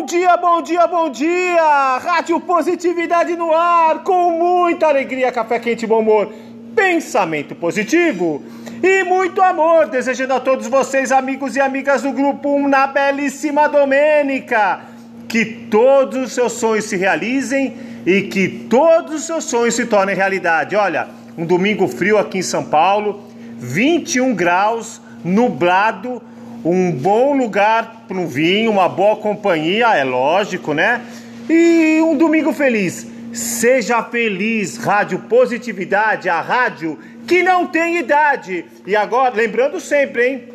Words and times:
Bom 0.00 0.06
dia, 0.06 0.34
bom 0.38 0.62
dia, 0.62 0.86
bom 0.86 1.10
dia! 1.10 1.98
Rádio 1.98 2.40
Positividade 2.40 3.36
no 3.36 3.52
ar, 3.52 4.02
com 4.02 4.30
muita 4.30 4.86
alegria, 4.86 5.30
café 5.30 5.58
quente, 5.58 5.86
bom 5.86 6.00
humor, 6.00 6.32
pensamento 6.74 7.54
positivo 7.54 8.42
e 8.82 9.04
muito 9.04 9.42
amor, 9.42 9.88
desejando 9.88 10.32
a 10.32 10.40
todos 10.40 10.66
vocês, 10.68 11.12
amigos 11.12 11.54
e 11.54 11.60
amigas 11.60 12.00
do 12.00 12.12
Grupo 12.12 12.48
1, 12.48 12.66
na 12.66 12.86
belíssima 12.86 13.68
Domênica, 13.68 14.80
que 15.28 15.44
todos 15.44 16.28
os 16.28 16.32
seus 16.32 16.52
sonhos 16.54 16.86
se 16.86 16.96
realizem 16.96 17.76
e 18.06 18.22
que 18.22 18.48
todos 18.70 19.16
os 19.16 19.24
seus 19.24 19.44
sonhos 19.44 19.74
se 19.74 19.84
tornem 19.84 20.16
realidade. 20.16 20.76
Olha, 20.76 21.08
um 21.36 21.44
domingo 21.44 21.86
frio 21.86 22.16
aqui 22.16 22.38
em 22.38 22.42
São 22.42 22.64
Paulo, 22.64 23.22
21 23.58 24.34
graus, 24.34 24.98
nublado, 25.22 26.22
um 26.64 26.92
bom 26.92 27.36
lugar 27.36 28.04
para 28.06 28.16
um 28.16 28.26
vinho, 28.26 28.70
uma 28.70 28.88
boa 28.88 29.16
companhia, 29.16 29.96
é 29.96 30.04
lógico, 30.04 30.74
né? 30.74 31.00
E 31.48 32.00
um 32.02 32.16
domingo 32.16 32.52
feliz. 32.52 33.06
Seja 33.32 34.02
feliz, 34.02 34.76
Rádio 34.76 35.20
Positividade, 35.20 36.28
a 36.28 36.40
rádio 36.40 36.98
que 37.26 37.42
não 37.42 37.66
tem 37.66 37.98
idade. 37.98 38.64
E 38.86 38.94
agora, 38.94 39.34
lembrando 39.34 39.80
sempre, 39.80 40.26
hein? 40.26 40.48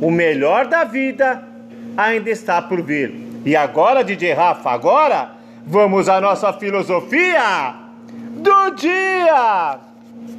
O 0.00 0.10
melhor 0.10 0.66
da 0.66 0.84
vida 0.84 1.42
ainda 1.96 2.28
está 2.28 2.60
por 2.60 2.82
vir. 2.82 3.14
E 3.44 3.54
agora, 3.56 4.04
DJ 4.04 4.34
Rafa, 4.34 4.70
agora 4.70 5.30
vamos 5.64 6.08
à 6.08 6.20
nossa 6.20 6.52
filosofia 6.52 7.74
do 8.08 8.70
dia. 8.70 9.78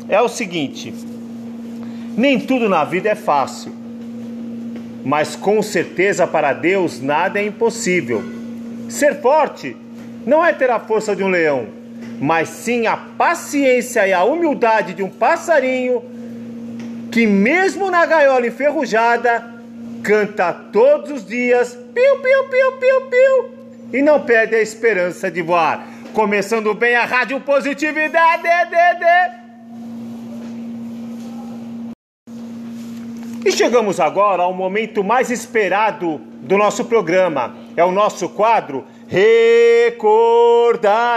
É 0.09 0.21
o 0.21 0.27
seguinte: 0.27 0.93
nem 2.17 2.39
tudo 2.39 2.69
na 2.69 2.83
vida 2.83 3.09
é 3.09 3.15
fácil 3.15 3.76
mas 5.07 5.37
com 5.37 5.61
certeza 5.61 6.27
para 6.27 6.51
Deus 6.51 6.99
nada 7.01 7.39
é 7.39 7.45
impossível. 7.45 8.21
Ser 8.89 9.21
forte 9.21 9.73
não 10.25 10.45
é 10.45 10.51
ter 10.51 10.69
a 10.69 10.81
força 10.81 11.15
de 11.15 11.23
um 11.23 11.29
leão, 11.29 11.67
mas 12.19 12.49
sim 12.49 12.87
a 12.87 12.97
paciência 12.97 14.05
e 14.05 14.11
a 14.11 14.25
humildade 14.25 14.93
de 14.93 15.01
um 15.01 15.09
passarinho 15.09 16.03
que, 17.09 17.25
mesmo 17.25 17.89
na 17.89 18.05
gaiola 18.05 18.47
enferrujada, 18.47 19.45
canta 20.03 20.51
todos 20.51 21.09
os 21.09 21.25
dias 21.25 21.73
piu, 21.73 22.15
piu, 22.17 22.43
piu, 22.49 22.71
piu, 22.73 23.01
piu 23.09 23.49
e 23.93 24.01
não 24.01 24.19
perde 24.19 24.55
a 24.55 24.61
esperança 24.61 25.31
de 25.31 25.41
voar. 25.41 25.87
Começando 26.13 26.73
bem 26.73 26.97
a 26.97 27.05
Rádio 27.05 27.39
Positividade. 27.39 28.43
De. 28.43 29.46
E 33.45 33.51
chegamos 33.51 33.99
agora 33.99 34.43
ao 34.43 34.53
momento 34.53 35.03
mais 35.03 35.29
esperado 35.29 36.21
do 36.41 36.57
nosso 36.57 36.85
programa. 36.85 37.55
É 37.75 37.83
o 37.83 37.91
nosso 37.91 38.29
quadro 38.29 38.85
Recordar 39.07 40.03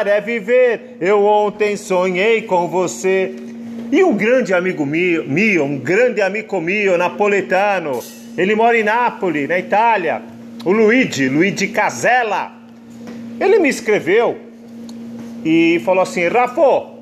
é 0.06 0.20
Viver. 0.20 0.96
Eu 1.00 1.24
ontem 1.24 1.76
sonhei 1.76 2.42
com 2.42 2.68
você. 2.68 3.34
E 3.90 4.04
um 4.04 4.14
grande 4.14 4.54
amigo 4.54 4.86
mio 4.86 5.64
um 5.64 5.76
grande 5.76 6.22
amigo 6.22 6.60
mio, 6.60 6.96
napoletano, 6.96 8.00
ele 8.38 8.54
mora 8.54 8.78
em 8.78 8.84
Nápoles, 8.84 9.48
na 9.48 9.58
Itália, 9.58 10.22
o 10.64 10.70
Luigi, 10.70 11.28
Luigi 11.28 11.66
Casella. 11.66 12.52
Ele 13.40 13.58
me 13.58 13.68
escreveu 13.68 14.38
e 15.44 15.82
falou 15.84 16.02
assim: 16.02 16.28
Rafo, 16.28 16.99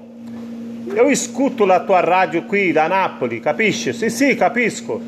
eu 0.94 1.11
escuto 1.11 1.64
la 1.64 1.81
tua 1.81 2.00
rádio 2.00 2.44
qui 2.44 2.72
da 2.72 2.86
Napoli, 2.89 3.41
capisci? 3.41 3.92
Sì, 3.92 4.11
sì, 4.11 4.34
capisco. 4.34 5.00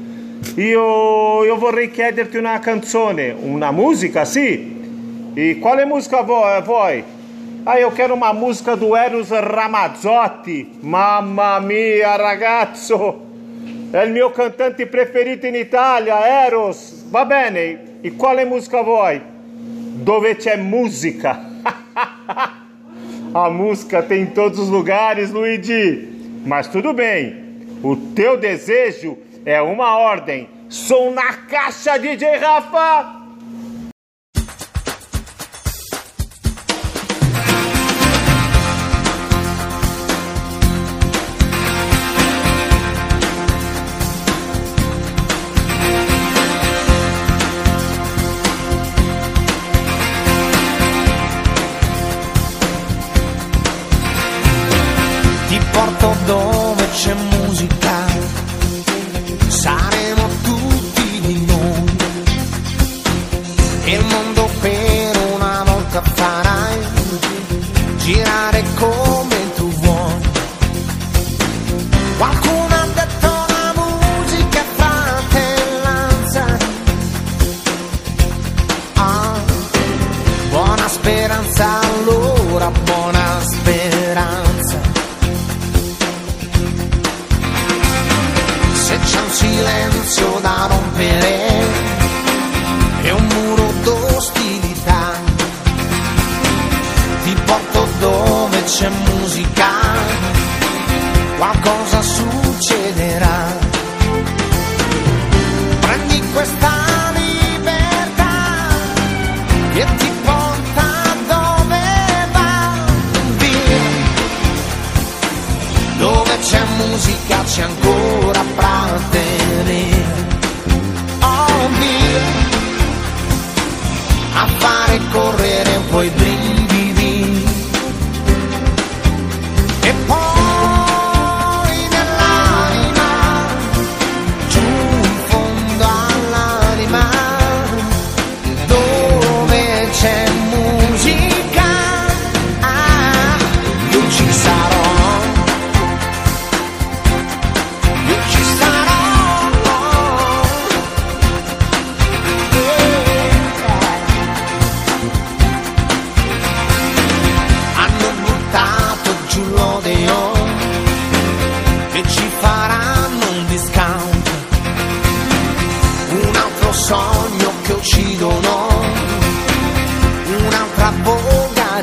Io, 0.57 1.45
io 1.45 1.57
vorrei 1.57 1.91
chiederti 1.91 2.37
una 2.37 2.59
canzone, 2.59 3.31
una 3.31 3.71
musica, 3.71 4.25
sì. 4.25 4.79
E 5.35 5.59
quale 5.59 5.85
musica 5.85 6.23
vuoi? 6.23 7.05
Ah, 7.65 7.79
eu 7.79 7.91
quero 7.91 8.15
uma 8.15 8.33
música 8.33 8.75
do 8.75 8.97
Eros 8.97 9.29
Ramazzotti. 9.31 10.79
Mamma 10.81 11.61
mia, 11.61 12.17
ragazzo! 12.17 13.29
É 13.93 14.05
il 14.05 14.13
mio 14.13 14.31
cantante 14.31 14.87
preferito 14.87 15.47
in 15.47 15.57
Italia, 15.57 16.47
Eros. 16.47 17.05
Va 17.11 17.25
bene. 17.25 17.99
E 18.03 18.15
quale 18.17 18.45
música 18.45 18.83
vuoi? 18.83 19.21
Dove 20.03 20.37
c'è 20.37 20.57
musica? 20.57 21.39
A 23.33 23.49
música 23.49 24.03
tem 24.03 24.23
em 24.23 24.27
todos 24.27 24.59
os 24.59 24.69
lugares, 24.69 25.31
Luigi. 25.31 26.09
Mas 26.45 26.67
tudo 26.67 26.93
bem. 26.93 27.37
O 27.83 27.95
teu 27.95 28.37
desejo 28.37 29.17
é 29.45 29.63
uma 29.63 29.97
ordem. 29.97 30.49
Som 30.69 31.13
na 31.13 31.33
caixa, 31.35 31.97
DJ 31.97 32.37
Rafa! 32.39 33.20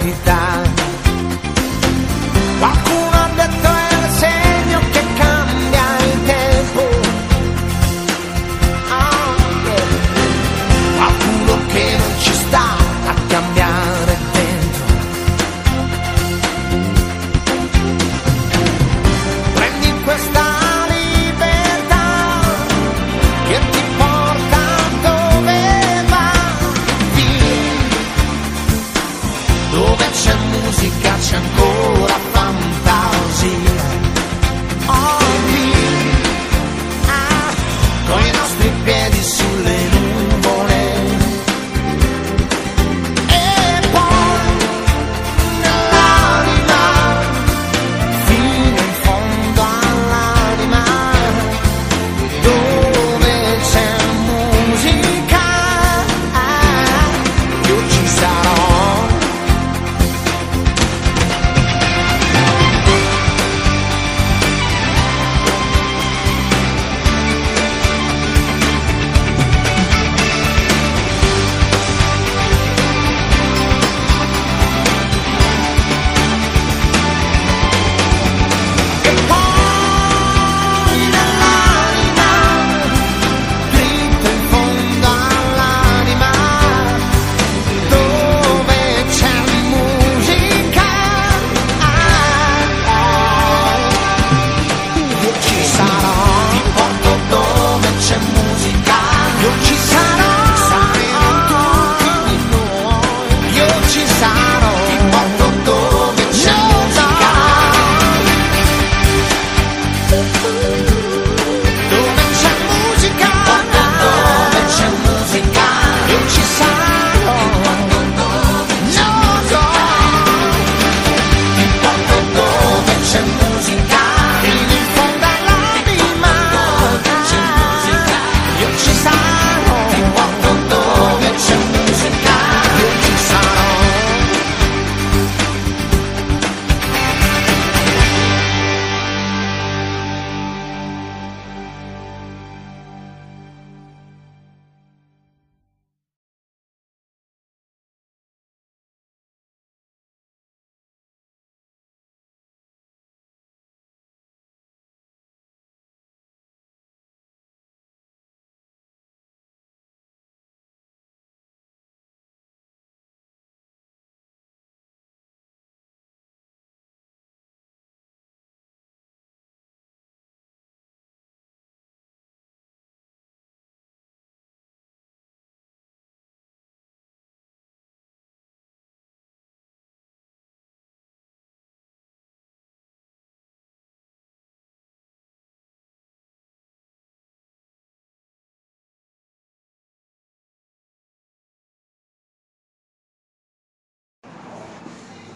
duvidar. 0.08 0.67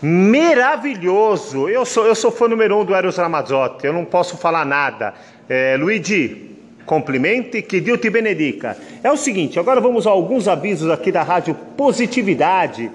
Maravilhoso. 0.01 1.69
Eu 1.69 1.86
sou, 1.86 2.06
eu 2.06 2.15
sou 2.15 2.31
fã 2.31 2.48
número 2.48 2.80
um 2.80 2.86
do 2.86 2.95
Eros 2.95 3.18
Ramazzotti, 3.18 3.86
eu 3.86 3.94
não 3.94 4.03
posso 4.03 4.38
falar 4.38 4.65
nada. 4.65 5.13
É, 5.48 5.77
Luigi, 5.77 6.51
complimente, 6.86 7.62
que 7.62 7.80
Deus 7.80 8.00
te 8.00 8.09
benedica. 8.09 8.75
É 9.03 9.12
o 9.12 9.18
seguinte, 9.18 9.59
agora 9.59 9.80
vamos 9.80 10.07
a 10.07 10.09
alguns 10.09 10.48
avisos 10.48 10.89
aqui 10.89 11.12
da 11.12 11.24
Rádio 11.24 11.56
Positividade, 11.77 12.89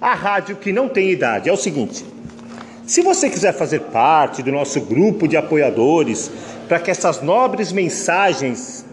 a 0.00 0.14
rádio 0.14 0.56
que 0.56 0.72
não 0.72 0.88
tem 0.88 1.10
idade. 1.10 1.48
É 1.48 1.52
o 1.52 1.56
seguinte, 1.56 2.04
se 2.86 3.02
você 3.02 3.30
quiser 3.30 3.52
fazer 3.52 3.80
parte 3.82 4.42
do 4.42 4.52
nosso 4.52 4.80
grupo 4.80 5.28
de 5.28 5.36
apoiadores, 5.36 6.30
para 6.68 6.78
que 6.78 6.90
essas 6.90 7.22
nobres 7.22 7.72
mensagens 7.72 8.84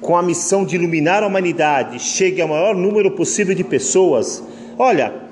com 0.00 0.16
a 0.16 0.22
missão 0.22 0.64
de 0.64 0.76
iluminar 0.76 1.22
a 1.22 1.26
humanidade 1.26 1.98
chegue 1.98 2.40
ao 2.40 2.48
maior 2.48 2.74
número 2.74 3.10
possível 3.10 3.54
de 3.54 3.64
pessoas, 3.64 4.42
olha, 4.78 5.25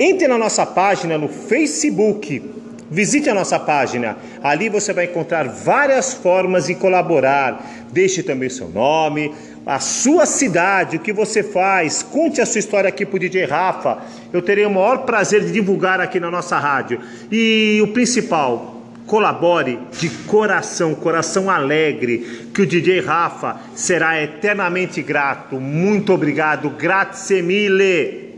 entre 0.00 0.26
na 0.26 0.38
nossa 0.38 0.64
página 0.64 1.18
no 1.18 1.28
Facebook, 1.28 2.42
visite 2.90 3.28
a 3.28 3.34
nossa 3.34 3.58
página. 3.58 4.16
Ali 4.42 4.70
você 4.70 4.94
vai 4.94 5.04
encontrar 5.04 5.46
várias 5.46 6.14
formas 6.14 6.68
de 6.68 6.74
colaborar. 6.74 7.62
Deixe 7.92 8.22
também 8.22 8.48
seu 8.48 8.70
nome, 8.70 9.34
a 9.66 9.78
sua 9.78 10.24
cidade, 10.24 10.96
o 10.96 11.00
que 11.00 11.12
você 11.12 11.42
faz. 11.42 12.02
Conte 12.02 12.40
a 12.40 12.46
sua 12.46 12.60
história 12.60 12.88
aqui 12.88 13.04
para 13.04 13.16
o 13.16 13.18
DJ 13.18 13.44
Rafa. 13.44 13.98
Eu 14.32 14.40
terei 14.40 14.64
o 14.64 14.70
maior 14.70 15.04
prazer 15.04 15.44
de 15.44 15.52
divulgar 15.52 16.00
aqui 16.00 16.18
na 16.18 16.30
nossa 16.30 16.58
rádio. 16.58 16.98
E 17.30 17.78
o 17.82 17.88
principal, 17.88 18.80
colabore 19.06 19.78
de 19.98 20.08
coração, 20.08 20.94
coração 20.94 21.50
alegre, 21.50 22.48
que 22.54 22.62
o 22.62 22.66
DJ 22.66 23.00
Rafa 23.00 23.60
será 23.74 24.18
eternamente 24.22 25.02
grato. 25.02 25.56
Muito 25.60 26.10
obrigado, 26.14 26.70
grazie 26.70 27.42
mille. 27.42 28.29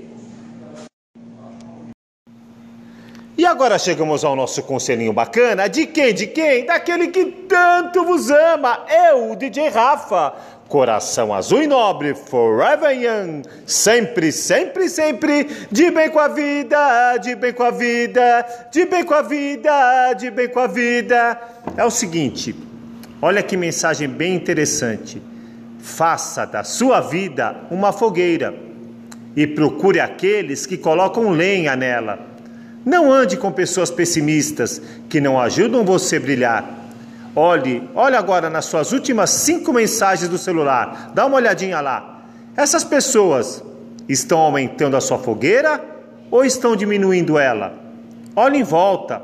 Agora 3.52 3.78
chegamos 3.78 4.24
ao 4.24 4.34
nosso 4.34 4.62
conselhinho 4.62 5.12
bacana. 5.12 5.68
De 5.68 5.86
quem? 5.86 6.14
De 6.14 6.26
quem? 6.26 6.64
Daquele 6.64 7.08
que 7.08 7.26
tanto 7.26 8.02
vos 8.02 8.30
ama. 8.30 8.84
Eu, 8.88 9.32
o 9.32 9.36
DJ 9.36 9.68
Rafa. 9.68 10.34
Coração 10.68 11.34
azul 11.34 11.62
e 11.62 11.66
nobre, 11.66 12.14
forever 12.14 12.90
young. 12.92 13.42
Sempre, 13.66 14.32
sempre, 14.32 14.88
sempre. 14.88 15.44
De 15.70 15.90
bem 15.90 16.08
com 16.08 16.18
a 16.18 16.28
vida, 16.28 17.18
de 17.18 17.34
bem 17.34 17.52
com 17.52 17.62
a 17.62 17.70
vida, 17.70 18.46
de 18.72 18.86
bem 18.86 19.04
com 19.04 19.12
a 19.12 19.20
vida, 19.20 20.14
de 20.14 20.30
bem 20.30 20.48
com 20.48 20.60
a 20.60 20.66
vida. 20.66 21.38
É 21.76 21.84
o 21.84 21.90
seguinte, 21.90 22.56
olha 23.20 23.42
que 23.42 23.54
mensagem 23.54 24.08
bem 24.08 24.34
interessante. 24.34 25.22
Faça 25.78 26.46
da 26.46 26.64
sua 26.64 27.00
vida 27.00 27.54
uma 27.70 27.92
fogueira 27.92 28.54
e 29.36 29.46
procure 29.46 30.00
aqueles 30.00 30.64
que 30.64 30.78
colocam 30.78 31.32
lenha 31.32 31.76
nela 31.76 32.31
não 32.84 33.12
ande 33.12 33.36
com 33.36 33.52
pessoas 33.52 33.90
pessimistas 33.90 34.80
que 35.08 35.20
não 35.20 35.40
ajudam 35.40 35.84
você 35.84 36.16
a 36.16 36.20
brilhar. 36.20 36.64
Olhe, 37.34 37.88
olhe 37.94 38.16
agora 38.16 38.50
nas 38.50 38.66
suas 38.66 38.92
últimas 38.92 39.30
cinco 39.30 39.72
mensagens 39.72 40.28
do 40.28 40.36
celular. 40.36 41.12
Dá 41.14 41.26
uma 41.26 41.36
olhadinha 41.36 41.80
lá. 41.80 42.22
Essas 42.56 42.84
pessoas 42.84 43.62
estão 44.08 44.38
aumentando 44.38 44.96
a 44.96 45.00
sua 45.00 45.18
fogueira 45.18 45.80
ou 46.30 46.44
estão 46.44 46.76
diminuindo 46.76 47.38
ela? 47.38 47.74
Olhe 48.36 48.58
em 48.58 48.62
volta. 48.62 49.22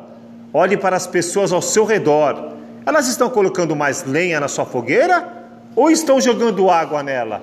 Olhe 0.52 0.76
para 0.76 0.96
as 0.96 1.06
pessoas 1.06 1.52
ao 1.52 1.60
seu 1.60 1.84
redor. 1.84 2.52
Elas 2.86 3.08
estão 3.08 3.28
colocando 3.28 3.76
mais 3.76 4.04
lenha 4.04 4.40
na 4.40 4.48
sua 4.48 4.64
fogueira 4.64 5.36
ou 5.76 5.90
estão 5.90 6.20
jogando 6.20 6.70
água 6.70 7.02
nela? 7.02 7.42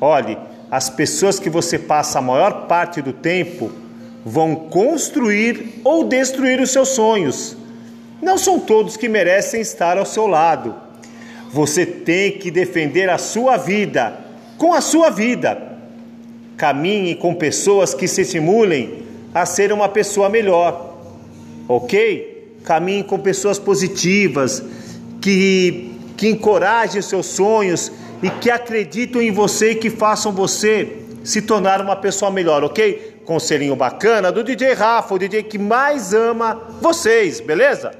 Olhe, 0.00 0.38
as 0.70 0.88
pessoas 0.88 1.38
que 1.38 1.50
você 1.50 1.78
passa 1.78 2.18
a 2.18 2.22
maior 2.22 2.66
parte 2.66 3.02
do 3.02 3.12
tempo 3.12 3.70
vão 4.28 4.56
construir 4.56 5.80
ou 5.84 6.02
destruir 6.02 6.60
os 6.60 6.72
seus 6.72 6.88
sonhos. 6.88 7.56
Não 8.20 8.36
são 8.36 8.58
todos 8.58 8.96
que 8.96 9.08
merecem 9.08 9.60
estar 9.60 9.96
ao 9.96 10.04
seu 10.04 10.26
lado. 10.26 10.74
Você 11.52 11.86
tem 11.86 12.32
que 12.32 12.50
defender 12.50 13.08
a 13.08 13.18
sua 13.18 13.56
vida 13.56 14.18
com 14.58 14.74
a 14.74 14.80
sua 14.80 15.10
vida. 15.10 15.78
Caminhe 16.56 17.14
com 17.14 17.34
pessoas 17.34 17.94
que 17.94 18.08
se 18.08 18.22
estimulem 18.22 19.04
a 19.32 19.46
ser 19.46 19.72
uma 19.72 19.88
pessoa 19.88 20.28
melhor. 20.28 20.98
Ok? 21.68 22.56
Caminhe 22.64 23.04
com 23.04 23.20
pessoas 23.20 23.60
positivas, 23.60 24.60
que, 25.20 25.92
que 26.16 26.28
encorajem 26.28 26.98
os 26.98 27.06
seus 27.06 27.26
sonhos 27.26 27.92
e 28.20 28.28
que 28.28 28.50
acreditam 28.50 29.22
em 29.22 29.30
você 29.30 29.70
e 29.70 29.76
que 29.76 29.88
façam 29.88 30.32
você 30.32 30.96
se 31.22 31.42
tornar 31.42 31.80
uma 31.80 31.94
pessoa 31.94 32.30
melhor, 32.30 32.64
ok? 32.64 33.15
Conselhinho 33.26 33.74
bacana 33.74 34.30
do 34.30 34.42
DJ 34.42 34.72
Rafa, 34.72 35.14
o 35.14 35.18
DJ 35.18 35.42
que 35.42 35.58
mais 35.58 36.14
ama 36.14 36.54
vocês, 36.80 37.40
beleza? 37.40 37.92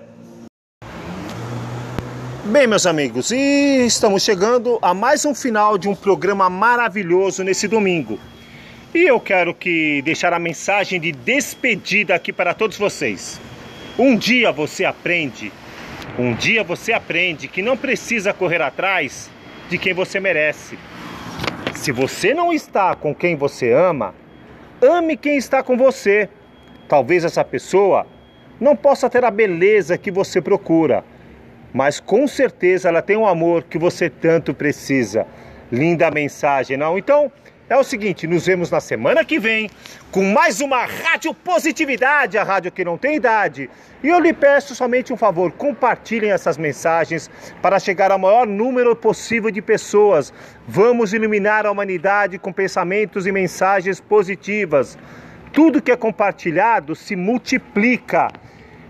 Bem, 2.45 2.69
meus 2.69 2.87
amigos, 2.87 3.33
e 3.33 3.85
estamos 3.85 4.23
chegando 4.23 4.79
a 4.81 4.95
mais 4.95 5.25
um 5.25 5.35
final 5.35 5.77
de 5.77 5.89
um 5.89 5.97
programa 5.97 6.49
maravilhoso 6.49 7.43
nesse 7.43 7.67
domingo. 7.67 8.21
E 8.95 9.03
eu 9.03 9.19
quero 9.19 9.53
que 9.53 10.01
deixar 10.03 10.33
a 10.33 10.39
mensagem 10.39 11.01
de 11.01 11.11
despedida 11.11 12.15
aqui 12.15 12.33
para 12.33 12.55
todos 12.55 12.79
vocês. 12.79 13.41
Um 13.99 14.17
dia 14.17 14.53
você 14.53 14.85
aprende, 14.85 15.53
um 16.17 16.35
dia 16.35 16.63
você 16.63 16.93
aprende 16.93 17.49
que 17.49 17.63
não 17.63 17.77
precisa 17.77 18.33
correr 18.33 18.63
atrás 18.63 19.29
de 19.69 19.77
quem 19.77 19.93
você 19.93 20.21
merece. 20.21 20.79
Se 21.75 21.91
você 21.91 22.33
não 22.33 22.53
está 22.53 22.95
com 22.95 23.13
quem 23.13 23.35
você 23.35 23.73
ama, 23.73 24.15
Ame 24.87 25.17
quem 25.17 25.37
está 25.37 25.63
com 25.63 25.77
você. 25.77 26.29
Talvez 26.89 27.25
essa 27.25 27.45
pessoa 27.45 28.07
não 28.61 28.77
possa 28.77 29.11
ter 29.11 29.25
a 29.25 29.31
beleza 29.31 29.99
que 29.99 30.11
você 30.11 30.41
procura, 30.41 31.05
mas 31.73 32.01
com 32.01 32.27
certeza 32.27 32.89
ela 32.89 33.03
tem 33.03 33.17
um 33.17 33.27
amor 33.27 33.65
que 33.65 33.79
você 33.79 34.09
tanto 34.09 34.55
precisa. 34.55 35.27
Linda 35.71 36.11
mensagem, 36.11 36.77
não? 36.77 36.97
Então, 36.97 37.31
é 37.69 37.77
o 37.77 37.83
seguinte, 37.83 38.29
nos 38.29 38.47
vemos 38.47 38.71
na 38.71 38.81
semana 38.81 39.25
que 39.25 39.41
vem 39.41 39.69
com 40.13 40.23
mais 40.23 40.61
uma 40.61 40.85
Rádio 40.85 41.35
Positividade, 41.35 42.39
a 42.39 42.45
rádio 42.45 42.71
que 42.71 42.85
não 42.85 42.97
tem 42.97 43.17
idade. 43.17 43.69
E 44.05 44.09
eu 44.09 44.21
lhe 44.21 44.33
peço 44.33 44.73
somente 44.73 45.13
um 45.13 45.17
favor, 45.17 45.51
compartilhem 45.51 46.31
essas 46.31 46.57
mensagens 46.57 47.29
para 47.61 47.81
chegar 47.81 48.13
ao 48.13 48.19
maior 48.19 48.47
número 48.47 48.95
possível 48.95 49.51
de 49.51 49.61
pessoas. 49.61 50.33
Vamos 50.69 51.13
iluminar 51.13 51.67
a 51.67 51.71
humanidade 51.73 52.39
com 52.39 52.53
pensamentos 52.53 53.27
e 53.27 53.33
mensagens 53.33 54.01
positivas. 54.01 54.97
Tudo 55.53 55.83
que 55.83 55.91
é 55.91 55.97
compartilhado 55.97 56.95
se 56.95 57.17
multiplica. 57.17 58.29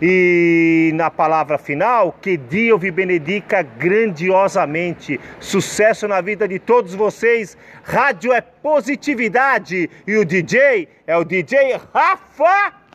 E 0.00 0.90
na 0.94 1.10
palavra 1.10 1.56
final, 1.56 2.16
que 2.20 2.36
Deus 2.36 2.80
vi 2.80 2.90
benedica 2.90 3.62
grandiosamente. 3.62 5.18
Sucesso 5.40 6.06
na 6.06 6.20
vida 6.20 6.46
de 6.46 6.58
todos 6.58 6.94
vocês. 6.94 7.56
Rádio 7.82 8.32
é 8.32 8.40
positividade 8.40 9.88
e 10.06 10.16
o 10.16 10.24
DJ 10.24 10.88
é 11.06 11.16
o 11.16 11.24
DJ 11.24 11.80
Rafa 11.94 12.85